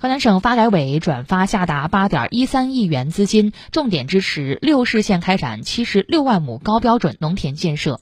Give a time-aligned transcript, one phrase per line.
[0.00, 7.98] 河南省发改委转发下达八点一三亿元资金重点支持六市县开展七十六万亩高标准农田建设。